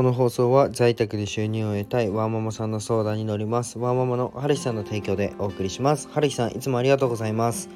[0.00, 3.78] この放送は在宅で収入を得たいワーママさんの相談に乗ります。
[3.78, 6.08] ワーママの春日さんの提供でお送りします。
[6.08, 7.68] 春日さんいつもありがとうございます。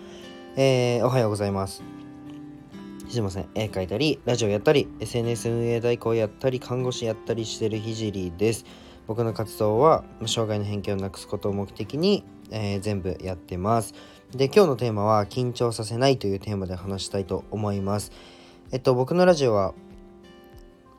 [0.56, 1.82] えー、おはようございます。
[3.10, 3.48] すいません。
[3.54, 8.64] 絵描いたりラジオやったり SNS 運営代行やったり看護師やったりしてるひじりです。
[9.06, 13.92] 僕の活動は障害の偏見をなくすことを目的に、えー、全部やってます。
[14.34, 18.12] で今日のテーマは緊張させないというテーマで話したいと思います。
[18.72, 19.74] えっと僕のラジオは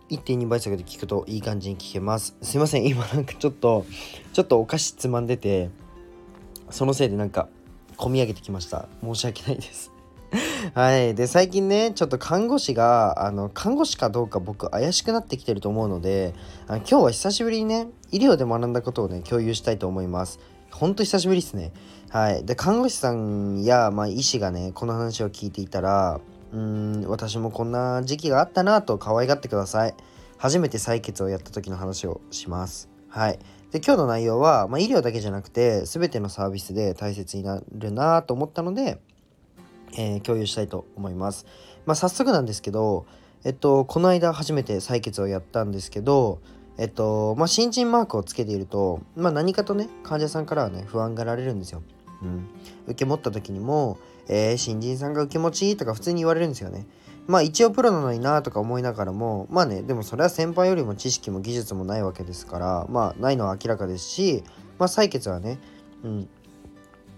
[0.10, 2.36] 1.2倍速で聞くといい感じに聞けます。
[2.42, 3.86] すいません、今なんかちょっと、
[4.34, 5.70] ちょっとお菓子つまんでて、
[6.70, 7.48] そのせいでなんか、
[7.98, 8.88] 込み上げてきました。
[9.04, 9.92] 申し訳ないです。
[10.74, 11.16] はい。
[11.16, 16.34] で、最近ね、ちょっと看護師が、あの、看護師かどうか僕怪しくなってきてると思うので、
[16.68, 20.40] あの今日は久しぶりにね、医療で学んだことをね、共有したいと思います。
[20.72, 21.72] ほんと久しぶりですね。
[22.10, 22.46] はい。
[22.46, 26.20] で、看護師さんや、まあ、医師がね、この話を聞いていたら、
[26.56, 29.96] うーん私もこんな時期があったなと可愛がってください。
[30.38, 32.90] 初めて採血をやった時の話をします。
[33.10, 33.40] はい。
[33.72, 39.02] で今日の内容は、まあ、医療だけじゃなくて全てのサービスで大切になるなと思ったので、
[39.98, 41.46] えー、共有したいと思います、
[41.86, 43.06] まあ、早速なんですけど
[43.44, 46.40] えっとこの間初めて採血をやったんですけど
[46.78, 51.84] えっとまあ新人マークをつけていると、まあ、何かとね患者さんからはね不安がられるんですよ、
[52.26, 52.48] うん、
[52.88, 56.86] 受け持った時にもえー、新人さんが受け持ちとか普通に言われるんですよね。
[57.28, 64.44] まあ一応プロなのになとか思いながらもまあねでもそれは先輩よりも知識も技術もないわけですからまあないのは明らかですし
[64.78, 65.58] まあ採血はね
[66.04, 66.30] うん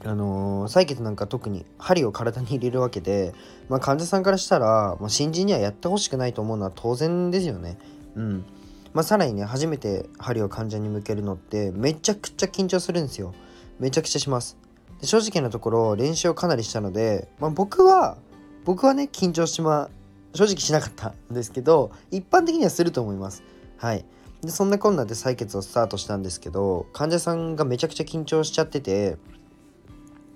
[0.06, 3.34] あのー、採血なんか特に針を体に入れるわけで、
[3.68, 7.78] まあ、患者さんからしたら、まあ、新人にはやってほしくないと思うのは当然ですよね。
[8.16, 8.46] うん
[8.94, 13.34] まあ、さらにね初めて針を患者に向けるのってめちゃくちゃ緊張するんですよ。
[13.80, 14.56] めちゃくちゃします。
[15.02, 18.18] で正直なところ練習をかなりしたので、まあ、僕は
[18.66, 19.90] 僕はね緊張しま
[20.34, 23.44] 正直しなかったんですけど一般的にはすると思います。
[23.78, 24.06] はい。
[24.42, 29.18] でそんなこんなで採血をスタートしたんですけど患者さんがめちゃくちゃ緊張しちゃってて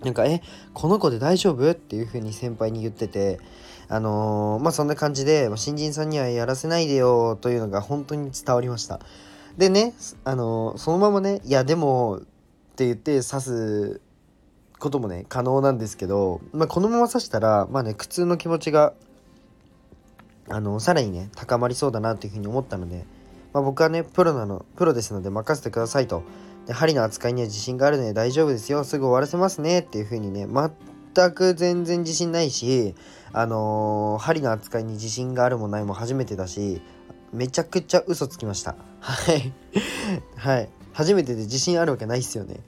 [0.03, 0.41] なんか「え
[0.73, 3.39] この子で大丈夫?」っていう風に先輩に言ってて
[3.89, 8.99] あのー、まあそんな感じで新人さんにはやらせないでよというのが本当に伝わりました。
[9.57, 12.17] でねあのー、そのままね「いやでも」
[12.73, 14.01] って言って刺す
[14.81, 18.93] こともね可能なんですけど、まあ、このまま刺したらまあね苦痛の気持ちが
[20.49, 23.05] あのさらにね高まりそうだなというふうに思ったので、
[23.53, 26.23] まあ、僕はねプロなのプロですので任せてくださいと。
[26.67, 28.83] で針の扱いには自信があるので大丈夫ですよ。
[28.83, 29.79] すぐ終わらせますね。
[29.79, 32.95] っていうふうにね全く全然自信ないし
[33.33, 36.81] あのー、針の扱いに自信があるもないも初めてだし
[37.33, 38.75] めちゃくちゃ嘘つきました。
[38.99, 39.53] はい。
[40.35, 40.69] はい。
[40.93, 42.59] 初めてで自信あるわけないっすよね。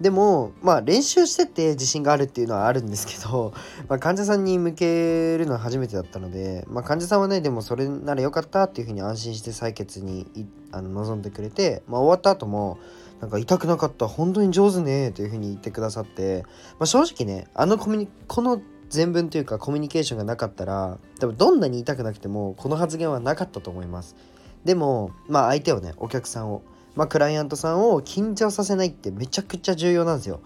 [0.00, 3.52] でもまあ練習してて自信があるっていうのはあるんですけど、
[3.88, 10.26] まあ、患者さんに向けるのは初めてだったので、まあ、患者さんはねでもそれならよかったっていうふうに安心して採血に
[10.72, 12.78] あの望んでくれて、まあ、終わった後も
[13.20, 16.44] なんか痛くなかった本当に上手ねというふうに言ってくださって、
[16.78, 24.16] まあ、正直ねあのコミュニこの全文というかコミュニケーションがなかったら多分どんなに痛くなくてもこの発言はなかったと思います。
[24.64, 26.62] でもまあ相手をねお客さんを
[26.96, 30.40] まあ、クライアントさんを緊張させないってめちゃくちゃ重要なんですよ。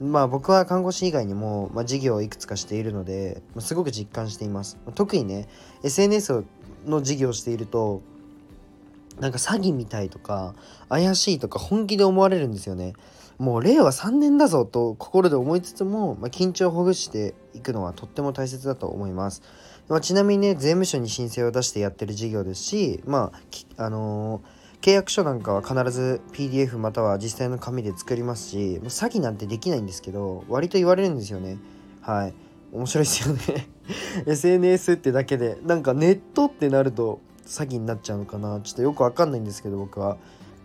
[0.00, 4.76] まあ僕は看護師以外にも、まあ、事業をいくつかしているので、まあ、すごく実感しています。
[4.94, 5.48] 特にね
[5.82, 6.44] SNS
[6.86, 8.02] の事業をしていると
[9.20, 10.54] なんか詐欺みたいとか
[10.88, 12.94] 怪しいとか本気で思われるんですよね。
[13.38, 19.42] もう令和3年だぞと心で思いつつも、まあ、緊張をほぐしていくのはとっても大切だと思います。
[19.88, 23.32] まあ、ちなみにね税務署に申請を出してやってる事業ですしま
[23.76, 24.53] ああのー
[24.84, 31.56] 契約書なんかは必ず PDF または実際の紙で作りますし、詐欺なんてできないんですけど、割と言われるんですよね。
[32.02, 32.34] はい。
[32.70, 33.68] 面白いですよね
[34.26, 38.60] SNS ってだけで、なんかネットってなると詐欺になっちゃうのかな。
[38.60, 40.18] ちょっとよくわかんないんですけど、僕は。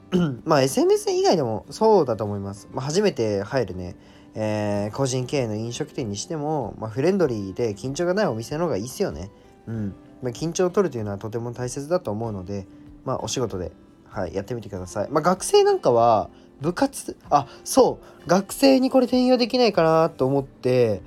[0.43, 2.67] まあ SNS 以外でもそうだと思います。
[2.73, 3.95] まあ、初めて入るね、
[4.35, 9.31] えー、個人経営の飲食店にしても、まあ、フレンドリーで緊張がないお店の方がいいっすよね。
[9.65, 9.95] うん。
[10.21, 12.67] まあ、緊張を取るというのはとても大切だと思うので、
[13.05, 13.71] まあ、お仕事で
[14.09, 15.09] はい、やってみてください。
[15.09, 16.29] まあ、学生なんかは、
[16.61, 21.01] 部活、あ、そう、学生にこれ転用できないかなと思って、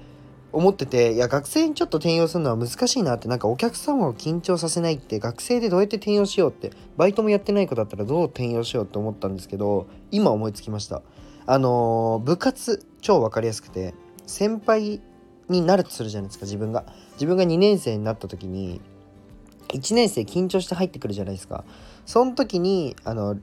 [0.52, 11.02] 思ってて、いや、学生にちょっと転用するのは難しいなって、なんかお客様を緊張させないって、学生でどうやって転用しようって、バイトもやってない子だったらどう転用しようって思ったんですけど、今思いつきました。
[11.46, 13.94] あのー、部活、超わかりやすくて、
[14.26, 15.00] 先輩
[15.49, 16.84] になるとするじゃないですか、自分が。
[17.14, 18.81] 自分が2年生になった時に、
[19.73, 21.65] 1年生緊張して入ってくるじゃないですか。
[22.07, 23.37] その時にあの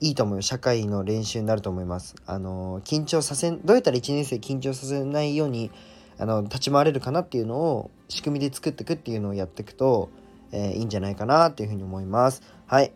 [0.00, 2.14] いいと思う社会の練習になると思います。
[2.26, 5.70] あの緊張させんどうやったら1年生緊張させないように
[6.18, 10.10] あの立ち回れるかなっていうのを仕組みで作っていくっていうのをやっていくと、
[10.52, 12.42] えー、いいんじゃないかなっていうふうに思います。
[12.66, 12.92] はい。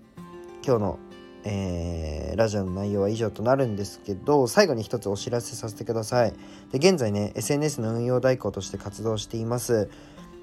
[0.67, 0.99] 今日の、
[1.45, 6.33] えー、ラジオの内容は以上となるんですけど最後に一つお知らせさせてください。
[6.73, 9.91] で現在ね SNS の運用代行として活動しています。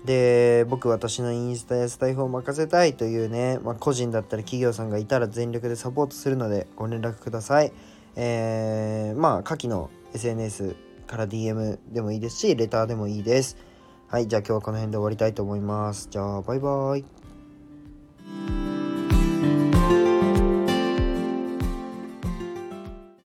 [0.06, 7.72] で僕私のインスタやスタイフを任せたいというね、まあ、個人だったり企業さんがいたら全力でサポートするのでご連絡ください。
[8.16, 10.76] えー、まあ下記の SNS
[11.08, 13.58] から DM でもいいですしレターでもいいです。
[14.08, 16.08] はいじゃあ今日はこの辺で終わりたいと思います。
[16.10, 17.21] じゃあバイバイ。